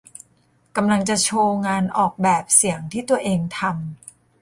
[0.75, 3.73] กำลังจะโชว์งานออกแบบเสียงที่ตัวเองทำ